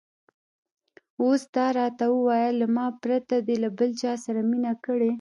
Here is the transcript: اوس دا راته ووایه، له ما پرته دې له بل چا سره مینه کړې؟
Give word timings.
اوس 1.21 1.41
دا 1.55 1.67
راته 1.77 2.05
ووایه، 2.09 2.49
له 2.59 2.65
ما 2.75 2.87
پرته 3.03 3.35
دې 3.47 3.55
له 3.63 3.69
بل 3.77 3.89
چا 4.01 4.11
سره 4.23 4.39
مینه 4.49 4.73
کړې؟ 4.85 5.09